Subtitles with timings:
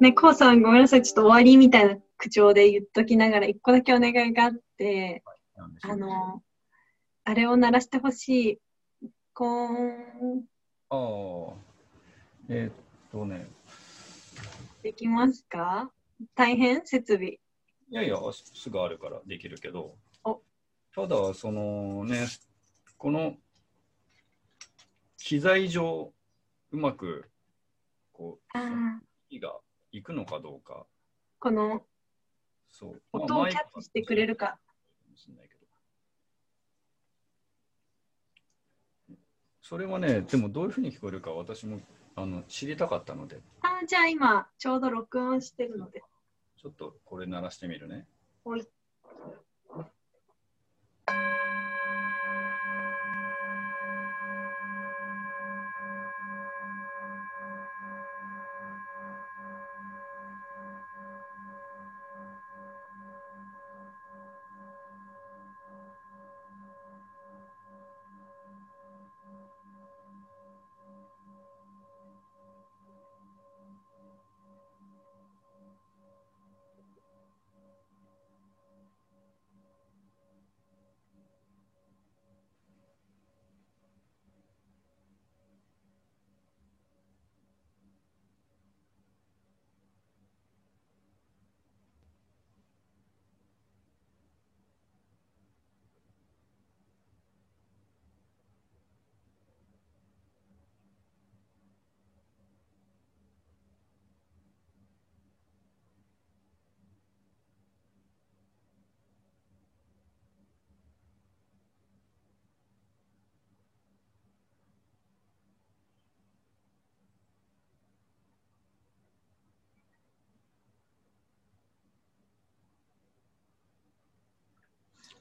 [0.00, 1.02] ね、こうさんごめんなさい。
[1.02, 5.22] ちょっと終わりみたいな口調で言っときながら、一個だけお願いがあって、
[5.82, 6.42] あの、
[7.24, 8.58] あれを鳴らしてほしい。
[9.34, 10.44] コーン、
[10.88, 11.54] ああ。
[12.48, 12.72] えーっ
[13.12, 13.46] とね。
[14.82, 15.90] できますか？
[16.34, 16.86] 大変？
[16.86, 17.28] 設備。
[17.28, 17.38] い
[17.90, 19.94] やいや、すすぐあるからできるけど
[20.24, 20.40] お。
[20.94, 22.26] ただ、そのね、
[22.96, 23.36] この
[25.18, 26.12] 機材上、
[26.72, 27.30] うまく、
[28.12, 28.58] こう、
[29.28, 29.54] 火が
[29.92, 30.86] いくのかどうか。
[31.38, 31.82] この
[32.68, 33.02] そう。
[33.12, 34.58] 音をキャッチしてくれるか。
[39.62, 41.80] それはね、でもどういうふうに聞こえるか私も
[42.16, 46.02] あの知りたかったので、あじゃあ今、ちょうど録音してるので。
[46.60, 48.06] ちょっとこれ鳴らしてみるね。
[48.42, 48.66] ほい。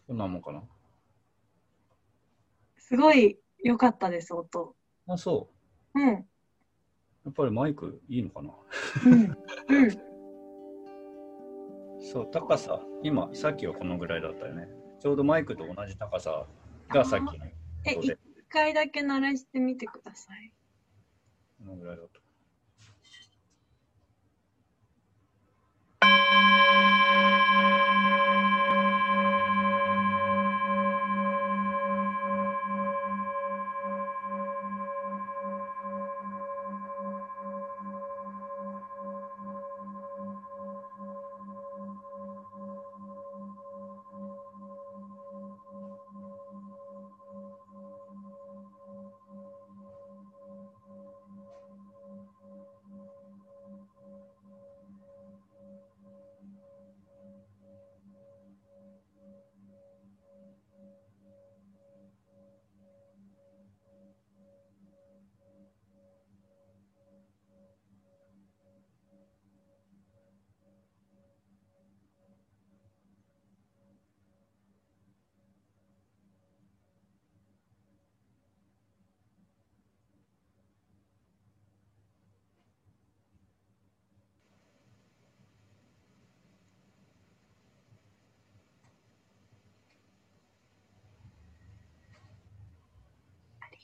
[0.09, 0.64] こんなもんかな？
[2.80, 4.75] すごい良かったです、音。
[5.06, 5.52] あ、そ
[5.94, 6.09] うん。
[6.09, 6.12] う。
[6.14, 8.52] やっぱりマイクいいのかな？
[9.06, 9.22] うん。
[9.22, 9.25] う
[9.86, 9.92] ん。
[12.02, 14.68] そう、高さ、今、さっきはこのぐらいだったよね。
[15.00, 16.48] ちょうどマイクと同じ高さ
[16.88, 17.46] がさっきの
[17.86, 18.18] え、一、
[18.50, 20.52] 回だけ鳴らしてみてください。
[21.59, 22.19] このぐらいだった。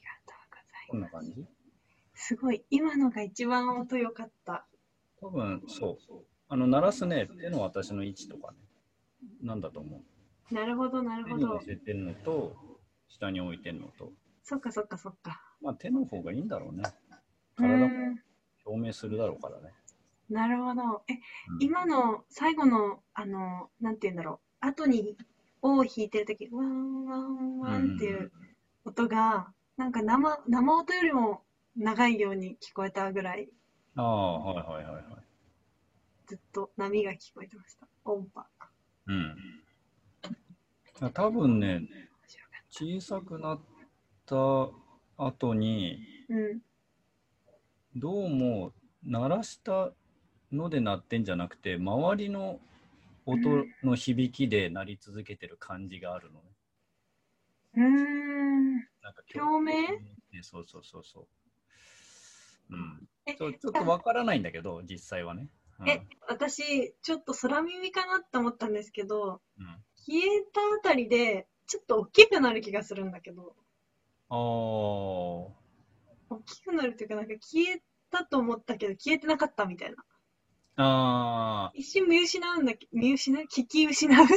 [0.06, 1.42] がとうございこんな感じ？
[1.42, 1.48] ま
[2.16, 2.28] す。
[2.28, 4.66] すごい、今のが一番音良かった。
[5.20, 6.14] 多分、そう。
[6.48, 8.58] あの、鳴らすね、手の私の位置とかね。
[9.42, 10.54] なんだと思う？
[10.54, 11.62] なるほど、なるほど手に乗。
[11.62, 12.56] せてんのと、
[13.10, 14.14] 下に置いてんのと。
[14.44, 15.42] そっかそっかそっか。
[15.62, 16.84] まあ、手の方がいいんだろうね。
[17.58, 18.20] う体もん
[18.66, 19.74] 表明するだろうからね。
[20.30, 21.04] なるほど。
[21.08, 21.14] え、
[21.50, 24.66] うん今の最後の、あの、なんて言うんだろう。
[24.68, 25.18] 後に、
[25.62, 28.32] 尾を弾いてるとき、ワンワンワンっていう
[28.86, 31.42] 音が、なんか生、生音よりも
[31.76, 33.50] 長いように聞こえたぐらい、
[33.96, 35.04] ああ、はいはいはいはい。
[36.28, 37.88] ずっと波が聞こえてました。
[38.06, 38.46] 音波。
[39.08, 39.36] うん。
[41.14, 41.82] 多分ね、
[42.70, 43.60] 小さくなっ
[44.26, 44.36] た
[45.18, 46.34] 後に、た。
[46.36, 46.62] うん。
[47.98, 48.74] どうも
[49.04, 49.92] 鳴らした
[50.52, 52.60] ので鳴ってんじゃなくて、周りの
[53.26, 56.46] 音の響きで鳴り続けてる感じがあるのね。
[57.76, 58.76] うーん。
[58.76, 59.74] なんか共鳴？
[60.32, 61.28] ねそうそうそうそ
[62.70, 62.76] う。
[62.76, 63.08] うん。
[63.26, 65.50] えそうちょっとわからないんだけど、実際はね。
[65.80, 69.66] うん、え、私、ちょっと空耳かなって思ったんですけど、うん、
[69.98, 73.56] 消えたあたりで、ちょっと大きくなる気がするんだけど、
[74.30, 74.38] あー
[76.30, 79.98] 大きくなるっていうか、なんか消えたと思ったけど、消えてなかったみたいな。
[80.78, 83.44] ああ、一瞬見失うんだけ見失う？
[83.44, 84.18] 聞き失う？
[84.22, 84.28] うん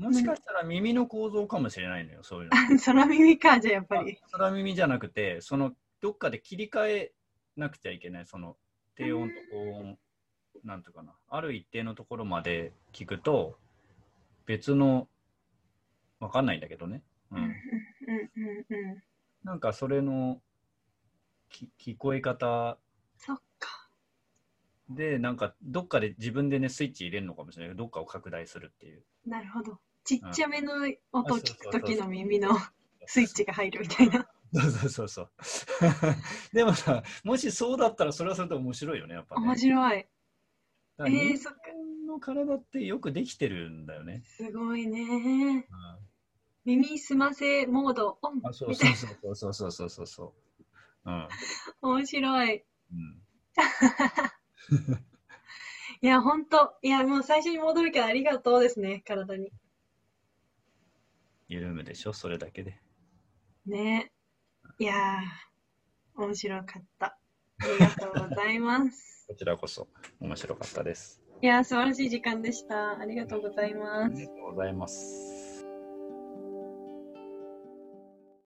[0.00, 2.50] もしかしたら耳の構造かもしれないのよ、そういうの。
[2.84, 4.18] 空耳か、じゃあやっぱり。
[4.32, 7.12] 空耳じゃなくて、そのどっかで切り替え
[7.56, 8.56] なくちゃいけない、その
[8.94, 9.98] 低音と高音、
[10.64, 13.58] なんとかな、ある一定のところまで聞くと、
[14.46, 15.08] 別の、
[16.18, 17.02] わかんないんだけどね。
[17.30, 17.54] ううんうんん。
[18.36, 19.02] うんうん。
[19.44, 20.40] なんかそれの
[21.50, 22.78] き聞こえ方
[23.16, 23.88] そっか。
[24.88, 29.04] で、なんかどっかで自分でね、スイッチ入れるのかもしれないけど、どっかを拡大するっていう。
[29.26, 29.78] なるほど。
[30.04, 30.72] ちっちゃめの
[31.12, 32.50] 音を聞くときの耳の
[33.06, 34.26] スイッチが入るみたいな。
[34.52, 35.30] そうそうそうそう。
[36.52, 39.46] でもさ、もしそうだったらそれはそれで面白いよね、やっぱね。
[39.46, 40.06] 面白い。
[40.98, 41.60] えー、そっか。
[42.10, 44.22] の体ってよくできてるんだよね。
[44.24, 45.00] すごいね。
[45.00, 45.64] うん
[46.66, 50.34] 耳すませモードオンあ、そうそいうそうそうそうそうそうそ
[51.06, 51.10] う。
[51.10, 51.20] うん。
[51.20, 51.28] な。
[51.80, 52.64] 面白い。
[52.92, 53.22] うん。
[56.02, 56.76] いや、ほんと。
[56.82, 59.50] いや、もう最初に戻るけどありがとうですね、体に。
[61.50, 62.80] 緩むでしょ、それだけで。
[63.66, 64.12] ね。
[64.78, 67.06] いやー、面白かった。
[67.06, 67.18] あ
[67.66, 69.26] りがとうございます。
[69.26, 69.88] こちらこそ
[70.20, 71.20] 面白かったです。
[71.42, 73.00] いやー、素晴らしい時間でした。
[73.00, 74.32] ありがとうございますありが。
[74.32, 75.39] とうございます。